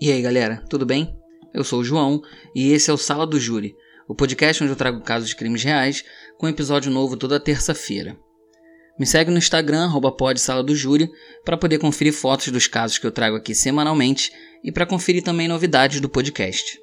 [0.00, 1.14] E aí galera, tudo bem?
[1.52, 2.22] Eu sou o João
[2.54, 3.76] e esse é o Sala do Júri,
[4.08, 6.02] o podcast onde eu trago casos de crimes reais
[6.38, 8.16] com episódio novo toda terça-feira.
[8.98, 11.10] Me segue no Instagram, arroba Sala do Júri,
[11.44, 14.32] para poder conferir fotos dos casos que eu trago aqui semanalmente
[14.64, 16.80] e para conferir também novidades do podcast.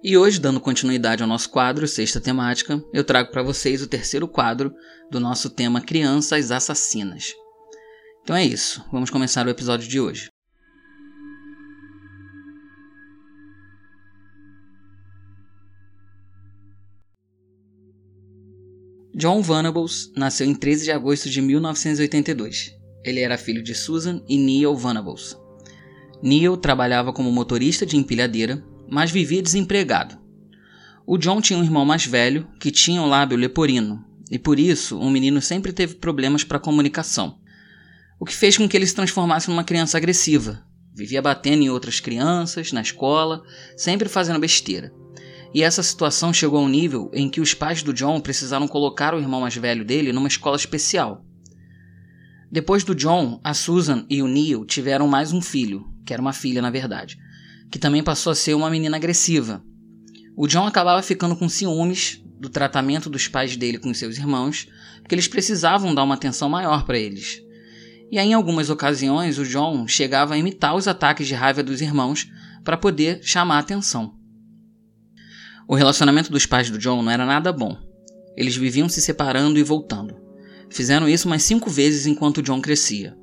[0.00, 4.28] E hoje, dando continuidade ao nosso quadro Sexta Temática, eu trago para vocês o terceiro
[4.28, 4.72] quadro
[5.10, 7.32] do nosso tema Crianças Assassinas.
[8.22, 10.33] Então é isso, vamos começar o episódio de hoje.
[19.16, 22.74] John Venables nasceu em 13 de agosto de 1982.
[23.04, 25.36] Ele era filho de Susan e Neil Venables.
[26.20, 30.18] Neil trabalhava como motorista de empilhadeira, mas vivia desempregado.
[31.06, 34.98] O John tinha um irmão mais velho que tinha o lábio leporino, e por isso
[34.98, 37.38] o menino sempre teve problemas para comunicação,
[38.18, 40.66] o que fez com que ele se transformasse numa criança agressiva.
[40.92, 43.44] Vivia batendo em outras crianças, na escola,
[43.76, 44.92] sempre fazendo besteira.
[45.54, 49.14] E essa situação chegou a um nível em que os pais do John precisaram colocar
[49.14, 51.24] o irmão mais velho dele numa escola especial.
[52.50, 56.32] Depois do John, a Susan e o Neil tiveram mais um filho, que era uma
[56.32, 57.16] filha na verdade,
[57.70, 59.64] que também passou a ser uma menina agressiva.
[60.36, 64.66] O John acabava ficando com ciúmes do tratamento dos pais dele com seus irmãos,
[65.00, 67.40] porque eles precisavam dar uma atenção maior para eles.
[68.10, 71.80] E aí, em algumas ocasiões, o John chegava a imitar os ataques de raiva dos
[71.80, 72.28] irmãos
[72.64, 74.23] para poder chamar a atenção.
[75.66, 77.76] O relacionamento dos pais do John não era nada bom.
[78.36, 80.16] Eles viviam se separando e voltando.
[80.68, 83.16] Fizeram isso mais cinco vezes enquanto John crescia,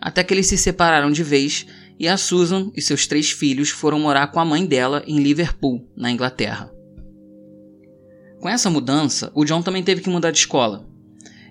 [0.00, 1.66] até que eles se separaram de vez
[1.98, 5.88] e a Susan e seus três filhos foram morar com a mãe dela em Liverpool,
[5.96, 6.70] na Inglaterra.
[8.40, 10.88] Com essa mudança, o John também teve que mudar de escola.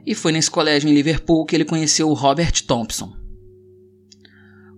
[0.05, 3.13] E foi nesse colégio em Liverpool que ele conheceu o Robert Thompson.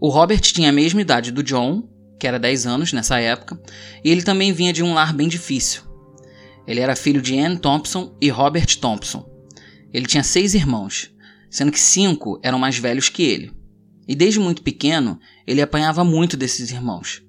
[0.02, 1.88] O Robert tinha a mesma idade do John
[2.20, 3.60] que era 10 anos nessa época,
[4.04, 5.84] e ele também vinha de um lar bem difícil.
[6.68, 9.28] Ele era filho de Anne Thompson e Robert Thompson.
[9.92, 11.12] Ele tinha seis irmãos,
[11.50, 13.52] sendo que cinco eram mais velhos que ele.
[14.08, 17.24] E desde muito pequeno, ele apanhava muito desses irmãos.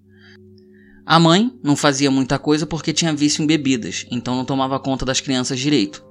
[1.06, 5.04] A mãe não fazia muita coisa porque tinha vício em bebidas, então não tomava conta
[5.04, 6.04] das crianças direito.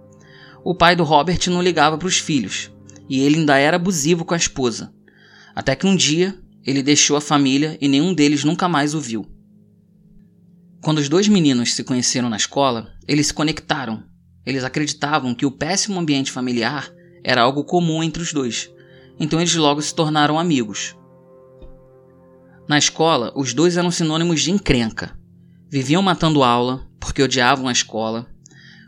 [0.63, 2.71] O pai do Robert não ligava para os filhos,
[3.07, 4.93] e ele ainda era abusivo com a esposa.
[5.55, 6.37] Até que um dia
[6.69, 9.25] ele deixou a família e nenhum deles nunca mais o viu.
[10.83, 14.03] Quando os dois meninos se conheceram na escola, eles se conectaram.
[14.45, 16.93] Eles acreditavam que o péssimo ambiente familiar
[17.23, 18.69] era algo comum entre os dois,
[19.19, 20.95] então eles logo se tornaram amigos.
[22.67, 25.17] Na escola, os dois eram sinônimos de encrenca.
[25.71, 28.27] Viviam matando aula porque odiavam a escola.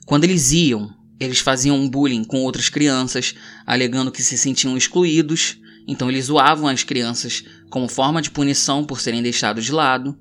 [0.06, 3.34] Quando eles iam, eles faziam bullying com outras crianças,
[3.66, 9.00] alegando que se sentiam excluídos então eles zoavam as crianças como forma de punição por
[9.00, 10.18] serem deixados de lado,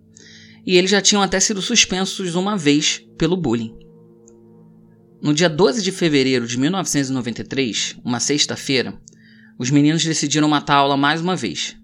[0.67, 3.75] e eles já tinham até sido suspensos uma vez pelo bullying.
[5.23, 8.99] No dia 12 de fevereiro de 1993, uma sexta-feira,
[9.59, 11.77] os meninos decidiram matar a aula mais uma vez.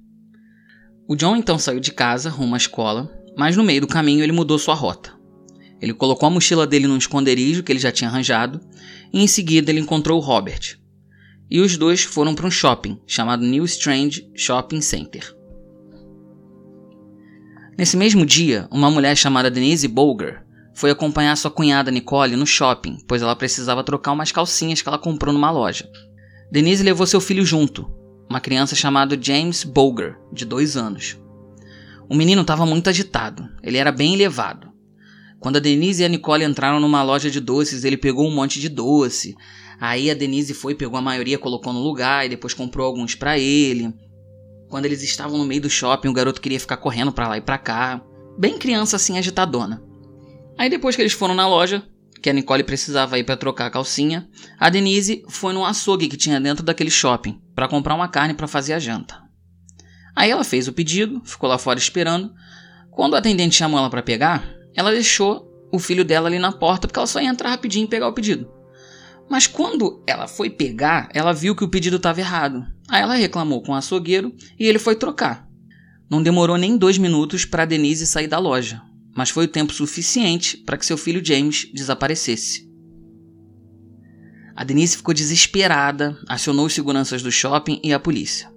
[1.07, 4.33] O John então saiu de casa rumo à escola, mas no meio do caminho ele
[4.33, 5.15] mudou sua rota.
[5.81, 8.61] Ele colocou a mochila dele num esconderijo que ele já tinha arranjado,
[9.13, 10.79] e em seguida ele encontrou o Robert,
[11.51, 15.35] e os dois foram para um shopping chamado New Strand Shopping Center.
[17.79, 20.43] Nesse mesmo dia, uma mulher chamada Denise Bolger
[20.75, 24.99] foi acompanhar sua cunhada Nicole no shopping, pois ela precisava trocar umas calcinhas que ela
[24.99, 25.89] comprou numa loja.
[26.51, 27.91] Denise levou seu filho junto,
[28.29, 31.19] uma criança chamada James Bolger, de dois anos.
[32.09, 34.69] O menino estava muito agitado, ele era bem elevado.
[35.39, 38.59] Quando a Denise e a Nicole entraram numa loja de doces, ele pegou um monte
[38.59, 39.37] de doce,
[39.81, 43.39] Aí a Denise foi, pegou a maioria, colocou no lugar e depois comprou alguns para
[43.39, 43.93] ele.
[44.69, 47.41] Quando eles estavam no meio do shopping, o garoto queria ficar correndo para lá e
[47.41, 48.03] para cá,
[48.39, 49.83] bem criança assim agitadona.
[50.59, 51.83] Aí depois que eles foram na loja,
[52.23, 54.29] que a Nicole precisava ir para trocar a calcinha,
[54.59, 58.49] a Denise foi num açougue que tinha dentro daquele shopping para comprar uma carne para
[58.49, 59.23] fazer a janta.
[60.15, 62.33] Aí ela fez o pedido, ficou lá fora esperando.
[62.91, 66.89] Quando o atendente chamou ela para pegar, ela deixou o filho dela ali na porta
[66.89, 68.51] porque ela só ia entrar rapidinho e pegar o pedido.
[69.29, 72.65] Mas quando ela foi pegar, ela viu que o pedido estava errado.
[72.89, 75.47] Aí ela reclamou com o açougueiro e ele foi trocar.
[76.09, 78.81] Não demorou nem dois minutos para Denise sair da loja,
[79.17, 82.67] mas foi o tempo suficiente para que seu filho James desaparecesse.
[84.55, 88.51] A Denise ficou desesperada, acionou os seguranças do shopping e a polícia.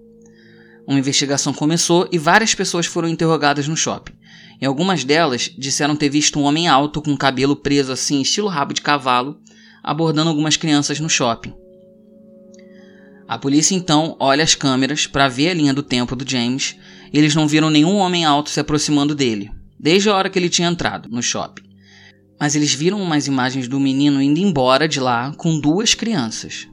[0.88, 4.13] Uma investigação começou e várias pessoas foram interrogadas no shopping.
[4.62, 8.74] E algumas delas disseram ter visto um homem alto com cabelo preso assim, estilo rabo
[8.74, 9.39] de cavalo,
[9.83, 11.53] abordando algumas crianças no shopping.
[13.27, 16.75] A polícia então olha as câmeras para ver a linha do tempo do James
[17.13, 19.51] e eles não viram nenhum homem alto se aproximando dele.
[19.79, 21.63] desde a hora que ele tinha entrado no shopping.
[22.39, 26.67] Mas eles viram umas imagens do menino indo embora de lá com duas crianças.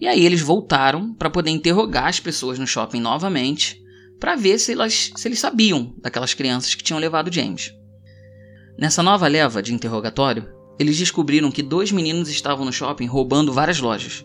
[0.00, 3.82] E aí eles voltaram para poder interrogar as pessoas no shopping novamente,
[4.20, 7.72] para ver se, elas, se eles sabiam daquelas crianças que tinham levado James.
[8.78, 10.48] Nessa nova leva de interrogatório,
[10.78, 14.24] eles descobriram que dois meninos estavam no shopping roubando várias lojas,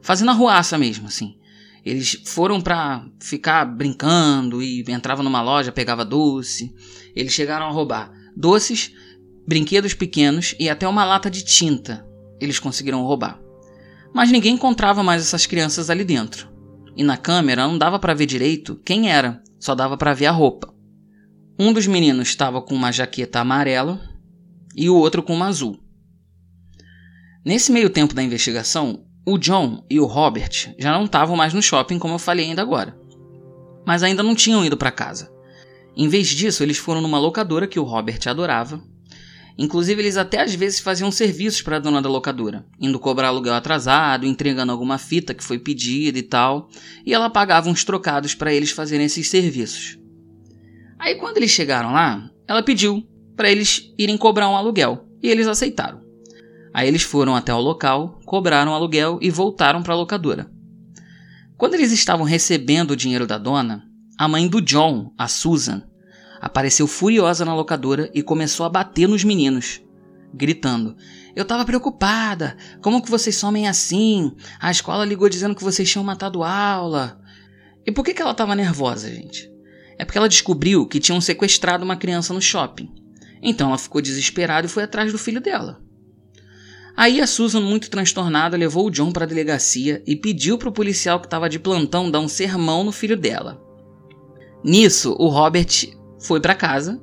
[0.00, 1.36] fazendo arruaça mesmo, assim.
[1.84, 6.74] Eles foram para ficar brincando e entrava numa loja, pegava doce.
[7.14, 8.92] Eles chegaram a roubar doces,
[9.46, 12.06] brinquedos pequenos e até uma lata de tinta.
[12.40, 13.40] Eles conseguiram roubar.
[14.14, 16.48] Mas ninguém encontrava mais essas crianças ali dentro.
[16.96, 20.30] E na câmera não dava para ver direito quem era, só dava para ver a
[20.30, 20.72] roupa.
[21.58, 24.00] Um dos meninos estava com uma jaqueta amarela
[24.76, 25.80] e o outro com uma azul.
[27.48, 31.62] Nesse meio tempo da investigação, o John e o Robert já não estavam mais no
[31.62, 32.94] shopping, como eu falei ainda agora.
[33.86, 35.32] Mas ainda não tinham ido para casa.
[35.96, 38.84] Em vez disso, eles foram numa locadora que o Robert adorava.
[39.56, 43.54] Inclusive, eles até às vezes faziam serviços para a dona da locadora, indo cobrar aluguel
[43.54, 46.68] atrasado, entregando alguma fita que foi pedida e tal,
[47.02, 49.98] e ela pagava uns trocados para eles fazerem esses serviços.
[50.98, 53.02] Aí, quando eles chegaram lá, ela pediu
[53.34, 56.07] para eles irem cobrar um aluguel, e eles aceitaram.
[56.78, 60.48] Aí eles foram até o local, cobraram o aluguel e voltaram para a locadora.
[61.56, 63.82] Quando eles estavam recebendo o dinheiro da dona,
[64.16, 65.82] a mãe do John, a Susan,
[66.40, 69.82] apareceu furiosa na locadora e começou a bater nos meninos,
[70.32, 70.94] gritando:
[71.34, 72.56] Eu tava preocupada!
[72.80, 74.30] Como que vocês somem assim?
[74.60, 77.20] A escola ligou dizendo que vocês tinham matado aula.
[77.84, 79.50] E por que, que ela tava nervosa, gente?
[79.98, 82.88] É porque ela descobriu que tinham sequestrado uma criança no shopping.
[83.42, 85.87] Então ela ficou desesperada e foi atrás do filho dela.
[86.98, 90.72] Aí a Susan, muito transtornada, levou o John para a delegacia e pediu para o
[90.72, 93.62] policial que estava de plantão dar um sermão no filho dela.
[94.64, 95.68] Nisso, o Robert
[96.18, 97.00] foi para casa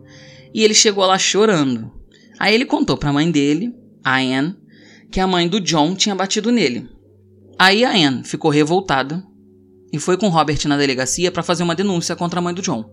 [0.53, 1.89] e ele chegou lá chorando.
[2.37, 4.57] Aí ele contou para a mãe dele, a Anne,
[5.09, 6.89] que a mãe do John tinha batido nele.
[7.57, 9.25] Aí a Anne ficou revoltada
[9.93, 12.83] e foi com Robert na delegacia para fazer uma denúncia contra a mãe do John.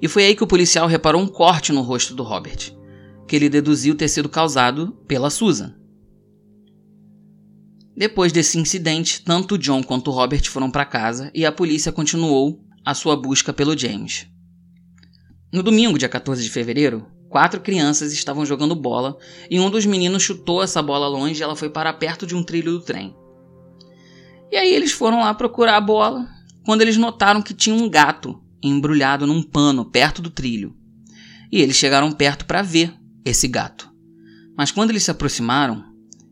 [0.00, 2.72] E foi aí que o policial reparou um corte no rosto do Robert,
[3.26, 5.77] que ele deduziu ter sido causado pela Susan.
[7.98, 12.94] Depois desse incidente, tanto John quanto Robert foram para casa e a polícia continuou a
[12.94, 14.28] sua busca pelo James.
[15.52, 19.18] No domingo, dia 14 de fevereiro, quatro crianças estavam jogando bola
[19.50, 22.44] e um dos meninos chutou essa bola longe e ela foi para perto de um
[22.44, 23.16] trilho do trem.
[24.52, 26.24] E aí eles foram lá procurar a bola
[26.64, 30.72] quando eles notaram que tinha um gato embrulhado num pano perto do trilho.
[31.50, 33.90] E eles chegaram perto para ver esse gato.
[34.56, 35.87] Mas quando eles se aproximaram,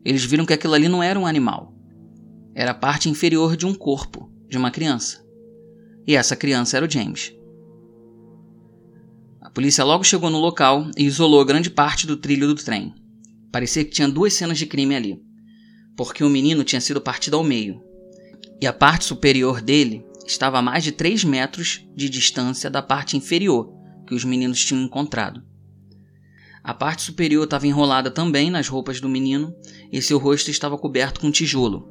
[0.09, 1.75] eles viram que aquilo ali não era um animal.
[2.55, 5.21] Era a parte inferior de um corpo de uma criança.
[6.07, 7.33] E essa criança era o James.
[9.41, 12.95] A polícia logo chegou no local e isolou grande parte do trilho do trem.
[13.51, 15.21] Parecia que tinha duas cenas de crime ali,
[15.97, 17.81] porque o menino tinha sido partido ao meio,
[18.61, 23.17] e a parte superior dele estava a mais de 3 metros de distância da parte
[23.17, 23.73] inferior
[24.07, 25.43] que os meninos tinham encontrado.
[26.67, 29.55] A parte superior estava enrolada também nas roupas do menino
[29.89, 31.87] e seu rosto estava coberto com tijolo.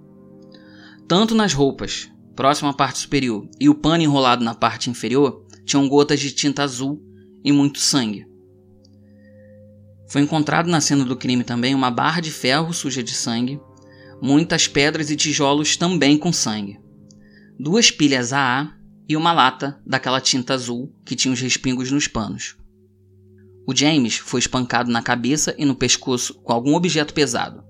[1.08, 5.88] Tanto nas roupas, próximo à parte superior, e o pano enrolado na parte inferior, tinham
[5.88, 7.02] gotas de tinta azul
[7.42, 8.26] e muito sangue.
[10.10, 13.58] Foi encontrado na cena do crime também uma barra de ferro suja de sangue,
[14.20, 16.78] muitas pedras e tijolos também com sangue,
[17.58, 18.74] duas pilhas AA
[19.08, 22.58] e uma lata daquela tinta azul que tinha os respingos nos panos.
[23.66, 27.64] O James foi espancado na cabeça e no pescoço com algum objeto pesado,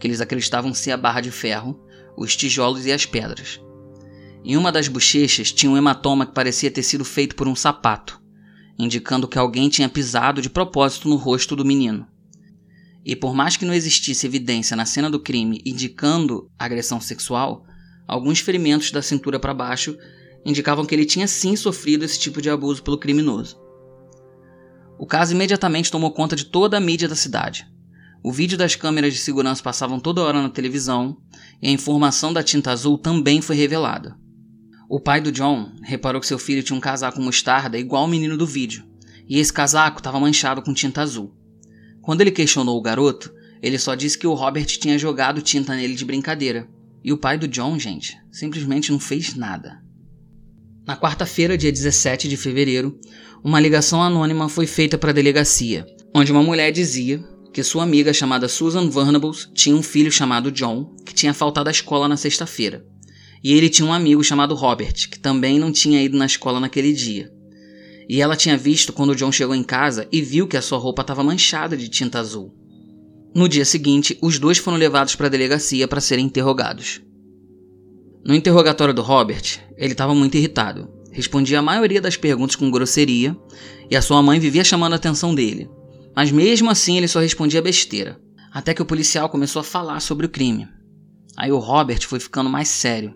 [0.00, 1.78] que eles acreditavam ser a barra de ferro,
[2.16, 3.60] os tijolos e as pedras.
[4.42, 8.22] Em uma das bochechas tinha um hematoma que parecia ter sido feito por um sapato,
[8.78, 12.06] indicando que alguém tinha pisado de propósito no rosto do menino.
[13.04, 17.66] E por mais que não existisse evidência na cena do crime indicando agressão sexual,
[18.08, 19.94] alguns ferimentos da cintura para baixo
[20.42, 23.63] indicavam que ele tinha sim sofrido esse tipo de abuso pelo criminoso.
[24.98, 27.66] O caso imediatamente tomou conta de toda a mídia da cidade.
[28.22, 31.16] O vídeo das câmeras de segurança passavam toda hora na televisão
[31.60, 34.16] e a informação da tinta azul também foi revelada.
[34.88, 38.36] O pai do John reparou que seu filho tinha um casaco mostarda igual ao menino
[38.36, 38.84] do vídeo,
[39.28, 41.34] e esse casaco estava manchado com tinta azul.
[42.00, 43.32] Quando ele questionou o garoto,
[43.62, 46.68] ele só disse que o Robert tinha jogado tinta nele de brincadeira.
[47.02, 49.82] E o pai do John, gente, simplesmente não fez nada.
[50.86, 52.98] Na quarta-feira, dia 17 de fevereiro,
[53.44, 55.84] uma ligação anônima foi feita para a delegacia,
[56.14, 57.22] onde uma mulher dizia
[57.52, 61.70] que sua amiga chamada Susan Vernables tinha um filho chamado John que tinha faltado à
[61.70, 62.86] escola na sexta-feira.
[63.42, 66.94] E ele tinha um amigo chamado Robert, que também não tinha ido na escola naquele
[66.94, 67.30] dia.
[68.08, 71.02] E ela tinha visto quando John chegou em casa e viu que a sua roupa
[71.02, 72.50] estava manchada de tinta azul.
[73.34, 77.02] No dia seguinte, os dois foram levados para a delegacia para serem interrogados.
[78.24, 80.88] No interrogatório do Robert, ele estava muito irritado.
[81.14, 83.36] Respondia a maioria das perguntas com grosseria
[83.88, 85.70] e a sua mãe vivia chamando a atenção dele.
[86.14, 88.20] Mas mesmo assim ele só respondia besteira.
[88.52, 90.66] Até que o policial começou a falar sobre o crime.
[91.36, 93.14] Aí o Robert foi ficando mais sério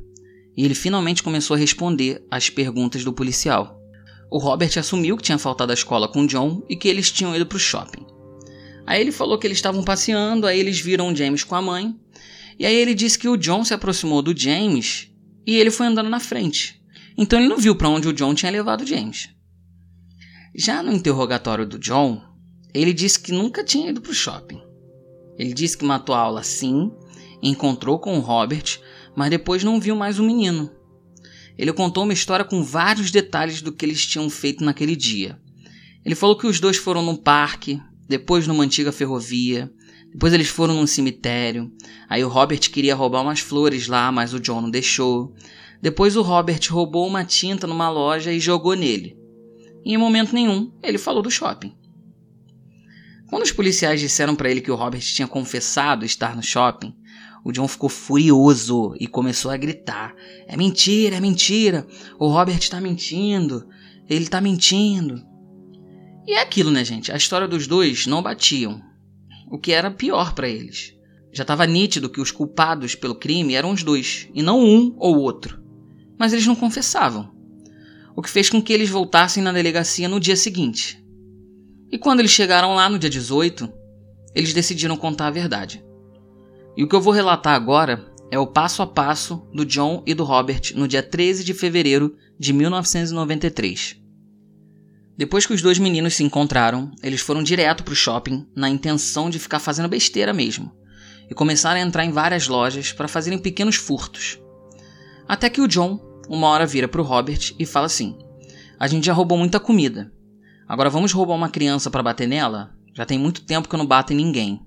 [0.57, 3.76] e ele finalmente começou a responder às perguntas do policial.
[4.31, 7.47] O Robert assumiu que tinha faltado à escola com John e que eles tinham ido
[7.47, 8.07] para o shopping.
[8.87, 11.97] Aí ele falou que eles estavam passeando, aí eles viram o James com a mãe,
[12.59, 15.11] e aí ele disse que o John se aproximou do James
[15.45, 16.77] e ele foi andando na frente.
[17.18, 19.28] Então ele não viu para onde o John tinha levado James.
[20.54, 22.22] Já no interrogatório do John,
[22.72, 24.62] ele disse que nunca tinha ido para o shopping.
[25.37, 26.92] Ele disse que matou a aula sim,
[27.42, 28.80] encontrou com o Robert,
[29.16, 30.70] mas depois não viu mais o menino.
[31.56, 35.40] Ele contou uma história com vários detalhes do que eles tinham feito naquele dia.
[36.04, 39.72] Ele falou que os dois foram num parque, depois numa antiga ferrovia,
[40.12, 41.70] depois eles foram num cemitério.
[42.08, 45.34] Aí o Robert queria roubar umas flores lá, mas o John não deixou.
[45.80, 49.16] Depois o Robert roubou uma tinta numa loja e jogou nele.
[49.85, 51.73] Em momento nenhum ele falou do shopping.
[53.28, 56.94] Quando os policiais disseram para ele que o Robert tinha confessado estar no shopping,
[57.44, 60.14] o John ficou furioso e começou a gritar:
[60.47, 61.87] É mentira, é mentira!
[62.18, 63.68] O Robert está mentindo!
[64.08, 65.23] Ele está mentindo!
[66.26, 67.12] E é aquilo, né, gente?
[67.12, 68.82] A história dos dois não batiam,
[69.50, 70.94] o que era pior para eles.
[71.32, 75.18] Já estava nítido que os culpados pelo crime eram os dois, e não um ou
[75.18, 75.67] outro.
[76.18, 77.30] Mas eles não confessavam,
[78.16, 81.02] o que fez com que eles voltassem na delegacia no dia seguinte.
[81.90, 83.72] E quando eles chegaram lá no dia 18,
[84.34, 85.82] eles decidiram contar a verdade.
[86.76, 90.14] E o que eu vou relatar agora é o passo a passo do John e
[90.14, 93.96] do Robert no dia 13 de fevereiro de 1993.
[95.16, 99.28] Depois que os dois meninos se encontraram, eles foram direto para o shopping na intenção
[99.28, 100.72] de ficar fazendo besteira mesmo
[101.30, 104.38] e começaram a entrar em várias lojas para fazerem pequenos furtos.
[105.26, 105.98] Até que o John,
[106.28, 108.16] uma hora, vira para o Robert e fala assim:
[108.78, 110.12] A gente já roubou muita comida.
[110.66, 112.75] Agora vamos roubar uma criança para bater nela?
[112.94, 114.61] Já tem muito tempo que eu não bato em ninguém.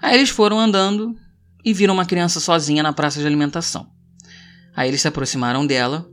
[0.00, 1.16] Aí eles foram andando
[1.64, 3.88] e viram uma criança sozinha na praça de alimentação.
[4.74, 6.08] Aí eles se aproximaram dela.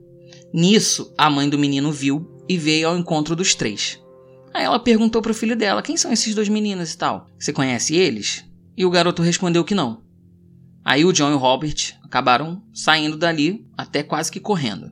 [0.53, 3.99] Nisso, a mãe do menino viu e veio ao encontro dos três.
[4.53, 7.27] Aí ela perguntou pro filho dela: Quem são esses dois meninos e tal?
[7.37, 8.45] Você conhece eles?
[8.75, 10.02] E o garoto respondeu que não.
[10.83, 14.91] Aí o John e o Robert acabaram saindo dali, até quase que correndo.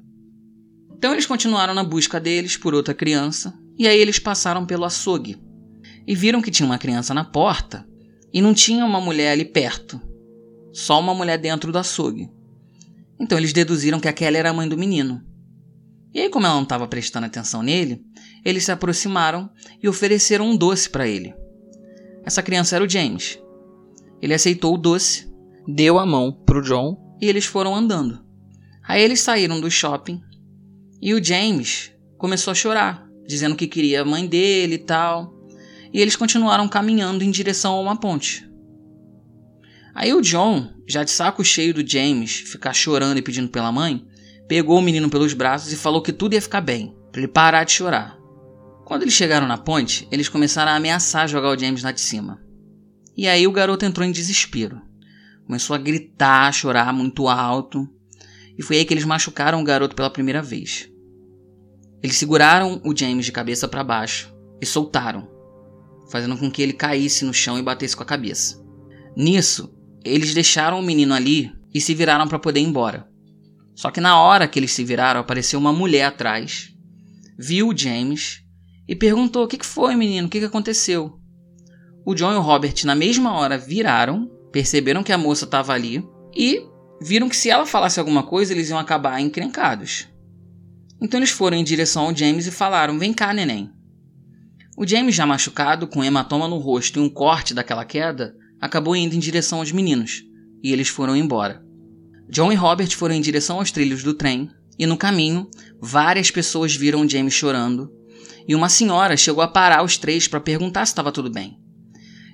[0.94, 5.38] Então eles continuaram na busca deles por outra criança, e aí eles passaram pelo açougue
[6.08, 7.88] e viram que tinha uma criança na porta
[8.34, 10.02] e não tinha uma mulher ali perto,
[10.72, 12.30] só uma mulher dentro do açougue.
[13.20, 15.22] Então eles deduziram que aquela era a mãe do menino.
[16.14, 18.04] E aí, como ela não estava prestando atenção nele,
[18.44, 19.50] eles se aproximaram
[19.82, 21.34] e ofereceram um doce para ele.
[22.26, 23.40] Essa criança era o James.
[24.22, 25.31] Ele aceitou o doce,
[25.68, 28.24] deu a mão pro John e eles foram andando.
[28.84, 30.22] Aí eles saíram do shopping
[31.02, 35.34] e o James começou a chorar, dizendo que queria a mãe dele e tal.
[35.94, 38.50] E eles continuaram caminhando em direção a uma ponte.
[39.94, 44.06] Aí o John, já de saco cheio do James ficar chorando e pedindo pela mãe,
[44.48, 47.64] pegou o menino pelos braços e falou que tudo ia ficar bem, para ele parar
[47.64, 48.18] de chorar.
[48.86, 52.42] Quando eles chegaram na ponte, eles começaram a ameaçar jogar o James lá de cima.
[53.16, 54.82] E aí o garoto entrou em desespero.
[55.52, 57.86] Começou a gritar, a chorar muito alto.
[58.58, 60.90] E foi aí que eles machucaram o garoto pela primeira vez.
[62.02, 65.28] Eles seguraram o James de cabeça para baixo e soltaram,
[66.10, 68.64] fazendo com que ele caísse no chão e batesse com a cabeça.
[69.14, 73.06] Nisso, eles deixaram o menino ali e se viraram para poder ir embora.
[73.76, 76.74] Só que na hora que eles se viraram, apareceu uma mulher atrás,
[77.38, 78.42] viu o James
[78.88, 80.28] e perguntou: O que, foi, menino?
[80.28, 81.20] O que, que aconteceu?
[82.06, 86.04] O John e o Robert, na mesma hora, viraram, perceberam que a moça estava ali
[86.36, 86.66] e
[87.02, 90.08] viram que se ela falasse alguma coisa, eles iam acabar encrencados.
[91.02, 93.72] Então eles foram em direção ao James e falaram: Vem cá, neném.
[94.78, 99.16] O James, já machucado, com hematoma no rosto e um corte daquela queda, acabou indo
[99.16, 100.24] em direção aos meninos,
[100.64, 101.64] e eles foram embora.
[102.30, 105.50] John e Robert foram em direção aos trilhos do trem e no caminho,
[105.82, 107.92] várias pessoas viram James chorando
[108.48, 111.61] e uma senhora chegou a parar os três para perguntar se estava tudo bem.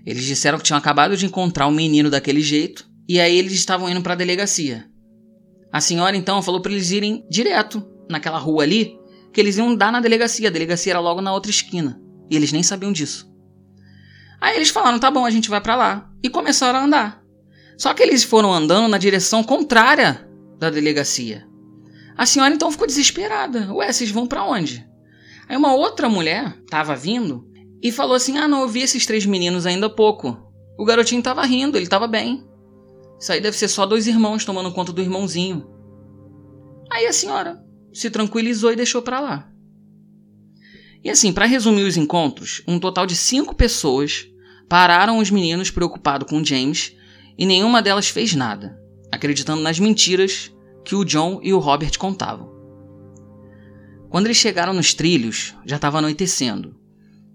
[0.08, 3.52] Eles disseram que tinham acabado de encontrar o um menino daquele jeito e aí eles
[3.52, 4.90] estavam indo para a delegacia.
[5.70, 8.98] A senhora então falou para eles irem direto naquela rua ali,
[9.34, 10.48] que eles iam dar na delegacia.
[10.48, 13.30] A delegacia era logo na outra esquina e eles nem sabiam disso.
[14.40, 17.22] Aí eles falaram: "Tá bom, a gente vai para lá" e começaram a andar.
[17.78, 20.26] Só que eles foram andando na direção contrária
[20.58, 21.46] da delegacia.
[22.16, 23.74] A senhora então ficou desesperada.
[23.74, 24.88] Ué, vocês vão para onde?
[25.50, 27.46] Aí uma outra mulher tava vindo
[27.82, 30.38] e falou assim: Ah, não, eu vi esses três meninos ainda há pouco.
[30.78, 32.46] O garotinho tava rindo, ele tava bem.
[33.20, 35.68] Isso aí deve ser só dois irmãos tomando conta do irmãozinho.
[36.92, 39.52] Aí a senhora se tranquilizou e deixou para lá.
[41.04, 44.28] E assim, para resumir os encontros, um total de cinco pessoas
[44.70, 46.96] pararam os meninos preocupados com James
[47.38, 48.80] e nenhuma delas fez nada,
[49.12, 50.52] acreditando nas mentiras
[50.84, 52.52] que o John e o Robert contavam.
[54.10, 56.76] Quando eles chegaram nos trilhos, já estava anoitecendo.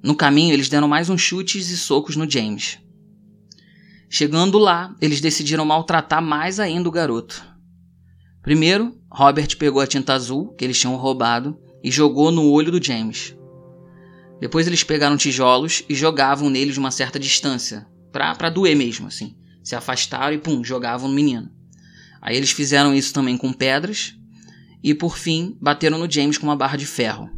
[0.03, 2.79] No caminho, eles deram mais uns chutes e socos no James.
[4.11, 7.43] Chegando lá, eles decidiram maltratar mais ainda o garoto.
[8.43, 12.85] Primeiro, Robert pegou a tinta azul que eles tinham roubado e jogou no olho do
[12.85, 13.37] James.
[14.41, 19.07] Depois eles pegaram tijolos e jogavam nele de uma certa distância, pra, pra doer mesmo,
[19.07, 19.37] assim.
[19.63, 21.49] Se afastaram e pum, jogavam no menino.
[22.21, 24.15] Aí eles fizeram isso também com pedras
[24.83, 27.31] e por fim bateram no James com uma barra de ferro.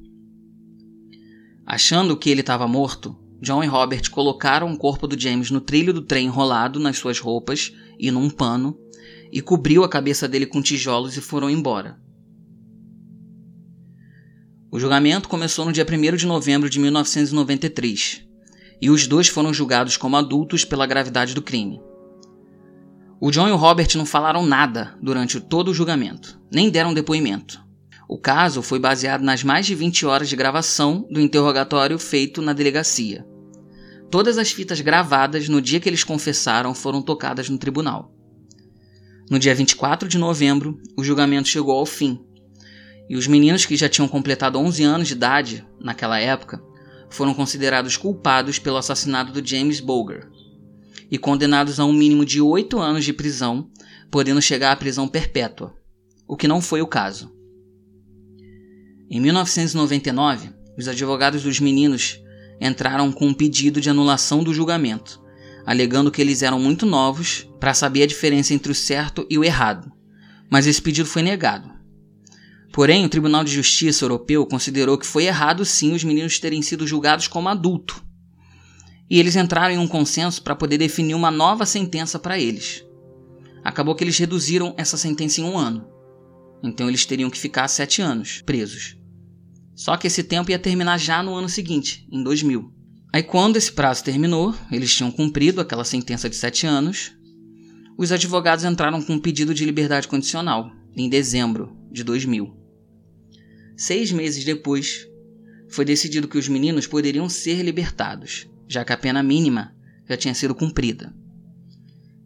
[1.66, 5.92] Achando que ele estava morto, John e Robert colocaram o corpo do James no trilho
[5.92, 8.78] do trem enrolado nas suas roupas e num pano
[9.32, 11.98] e cobriu a cabeça dele com tijolos e foram embora.
[14.70, 18.26] O julgamento começou no dia 1 de novembro de 1993
[18.80, 21.80] e os dois foram julgados como adultos pela gravidade do crime.
[23.20, 27.63] O John e o Robert não falaram nada durante todo o julgamento, nem deram depoimento.
[28.08, 32.52] O caso foi baseado nas mais de 20 horas de gravação do interrogatório feito na
[32.52, 33.26] delegacia.
[34.10, 38.14] Todas as fitas gravadas no dia que eles confessaram foram tocadas no tribunal.
[39.30, 42.20] No dia 24 de novembro, o julgamento chegou ao fim.
[43.08, 46.62] E os meninos que já tinham completado 11 anos de idade, naquela época,
[47.08, 50.28] foram considerados culpados pelo assassinato do James Boger,
[51.10, 53.70] e condenados a um mínimo de oito anos de prisão,
[54.10, 55.74] podendo chegar à prisão perpétua,
[56.28, 57.33] o que não foi o caso.
[59.10, 62.20] Em 1999, os advogados dos meninos
[62.60, 65.22] entraram com um pedido de anulação do julgamento,
[65.66, 69.44] alegando que eles eram muito novos para saber a diferença entre o certo e o
[69.44, 69.92] errado,
[70.50, 71.72] mas esse pedido foi negado.
[72.72, 76.86] Porém, o Tribunal de Justiça Europeu considerou que foi errado sim os meninos terem sido
[76.86, 78.04] julgados como adulto
[79.08, 82.84] e eles entraram em um consenso para poder definir uma nova sentença para eles.
[83.62, 85.86] Acabou que eles reduziram essa sentença em um ano.
[86.62, 88.96] Então eles teriam que ficar sete anos presos.
[89.74, 92.72] Só que esse tempo ia terminar já no ano seguinte, em 2000.
[93.12, 97.12] Aí quando esse prazo terminou, eles tinham cumprido aquela sentença de sete anos,
[97.96, 102.52] os advogados entraram com um pedido de liberdade condicional, em dezembro de 2000.
[103.76, 105.06] Seis meses depois,
[105.68, 109.74] foi decidido que os meninos poderiam ser libertados, já que a pena mínima
[110.08, 111.14] já tinha sido cumprida.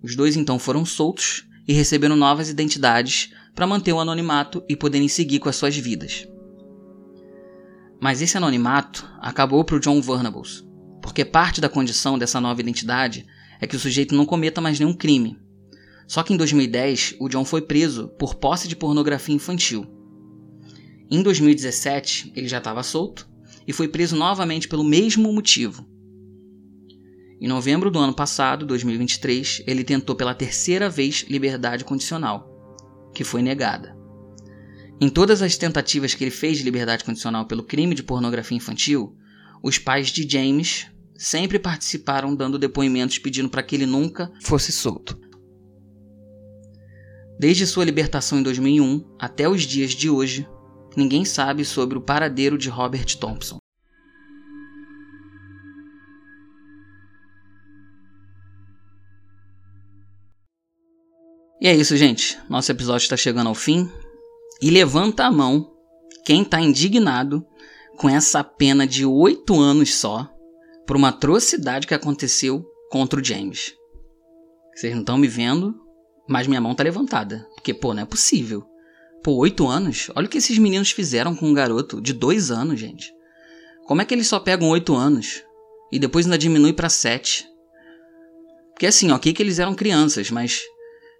[0.03, 5.09] Os dois então foram soltos e receberam novas identidades para manter o anonimato e poderem
[5.09, 6.27] seguir com as suas vidas.
[8.01, 10.65] Mas esse anonimato acabou para o John Vernables,
[11.03, 13.27] porque parte da condição dessa nova identidade
[13.61, 15.39] é que o sujeito não cometa mais nenhum crime.
[16.07, 19.87] Só que em 2010, o John foi preso por posse de pornografia infantil.
[21.11, 23.29] Em 2017, ele já estava solto
[23.67, 25.87] e foi preso novamente pelo mesmo motivo,
[27.41, 32.51] em novembro do ano passado, 2023, ele tentou pela terceira vez liberdade condicional,
[33.15, 33.97] que foi negada.
[35.01, 39.17] Em todas as tentativas que ele fez de liberdade condicional pelo crime de pornografia infantil,
[39.63, 45.17] os pais de James sempre participaram dando depoimentos pedindo para que ele nunca fosse solto.
[47.39, 50.49] Desde sua libertação em 2001 até os dias de hoje,
[50.97, 53.59] ninguém sabe sobre o paradeiro de Robert Thompson.
[61.61, 62.37] E é isso, gente.
[62.49, 63.89] Nosso episódio está chegando ao fim.
[64.61, 65.73] E levanta a mão
[66.25, 67.47] quem está indignado
[67.97, 70.29] com essa pena de oito anos só
[70.87, 73.75] por uma atrocidade que aconteceu contra o James.
[74.75, 75.75] Vocês não estão me vendo,
[76.29, 77.47] mas minha mão tá levantada.
[77.55, 78.65] Porque, pô, não é possível.
[79.23, 80.11] Pô, oito anos?
[80.15, 83.13] Olha o que esses meninos fizeram com um garoto de dois anos, gente.
[83.87, 85.43] Como é que eles só pegam oito anos
[85.91, 87.47] e depois ainda diminui para sete?
[88.73, 90.63] Porque assim, ok que eles eram crianças, mas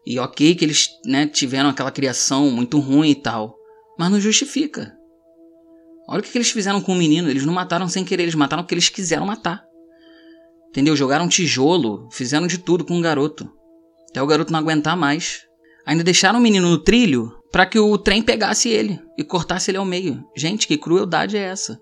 [0.09, 3.55] e ok que eles né, tiveram aquela criação muito ruim e tal,
[3.99, 4.97] mas não justifica.
[6.09, 7.29] Olha o que, eles fizeram com o menino.
[7.29, 9.63] Eles não mataram sem querer, eles mataram porque eles quiseram matar.
[10.71, 10.97] Entendeu?
[10.97, 13.53] Jogaram tijolo, fizeram de tudo com o garoto.
[14.09, 15.43] Até o garoto não aguentar mais.
[15.85, 19.77] Ainda deixaram o menino no trilho para que o trem pegasse ele e cortasse ele
[19.77, 20.25] ao meio.
[20.35, 21.79] Gente, que crueldade é essa?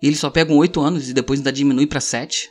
[0.00, 2.48] E eles só pegam oito anos e depois ainda diminui para sete.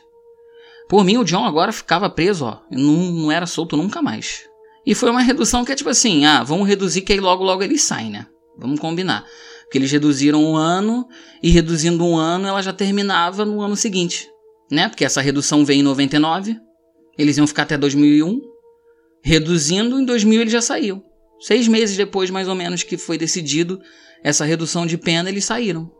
[0.86, 2.60] Por mim, o John agora ficava preso, ó.
[2.70, 4.51] Não, não era solto nunca mais.
[4.84, 7.62] E foi uma redução que é tipo assim, ah, vamos reduzir que aí logo logo
[7.62, 8.26] ele sai, né?
[8.58, 9.24] Vamos combinar.
[9.64, 11.06] Porque eles reduziram um ano
[11.42, 14.28] e reduzindo um ano ela já terminava no ano seguinte,
[14.70, 14.88] né?
[14.88, 16.56] Porque essa redução veio em 99,
[17.16, 18.40] eles iam ficar até 2001,
[19.22, 21.02] reduzindo em 2000 ele já saiu.
[21.40, 23.80] Seis meses depois, mais ou menos, que foi decidido
[24.22, 25.90] essa redução de pena, eles saíram.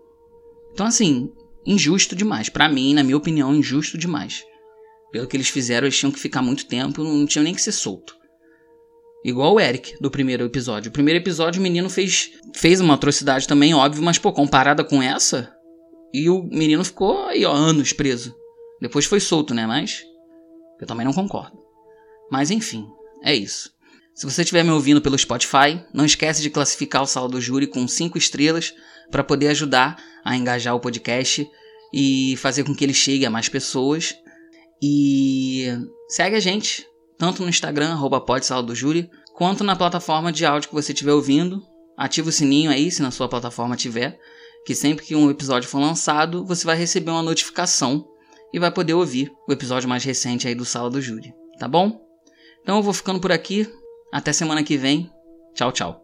[0.73, 1.31] Então, assim,
[1.67, 2.49] injusto demais.
[2.49, 4.45] Para mim, na minha opinião, injusto demais.
[5.11, 7.73] Pelo que eles fizeram, eles tinham que ficar muito tempo, não tinham nem que ser
[7.73, 8.15] solto.
[9.25, 10.89] Igual o Eric do primeiro episódio.
[10.89, 15.03] O primeiro episódio o menino fez, fez uma atrocidade também, óbvio, mas pô, comparada com
[15.03, 15.55] essa,
[16.13, 18.35] e o menino ficou aí, ó, anos preso.
[18.81, 19.67] Depois foi solto, né?
[19.67, 20.05] Mas
[20.81, 21.59] eu também não concordo.
[22.31, 22.87] Mas enfim,
[23.23, 23.71] é isso.
[24.15, 27.67] Se você estiver me ouvindo pelo Spotify, não esquece de classificar o Sala do Júri
[27.67, 28.75] com 5 estrelas
[29.11, 31.49] para poder ajudar a engajar o podcast
[31.95, 34.15] e fazer com que ele chegue a mais pessoas.
[34.83, 35.67] E
[36.09, 36.87] segue a gente,
[37.19, 38.25] tanto no Instagram, arroba
[38.63, 41.63] do Júri, quanto na plataforma de áudio que você estiver ouvindo.
[41.97, 44.19] Ativa o sininho aí, se na sua plataforma tiver,
[44.65, 48.07] que sempre que um episódio for lançado, você vai receber uma notificação
[48.53, 52.01] e vai poder ouvir o episódio mais recente aí do Sala do Júri, tá bom?
[52.63, 53.69] Então eu vou ficando por aqui,
[54.13, 55.11] até semana que vem.
[55.55, 56.02] Tchau, tchau.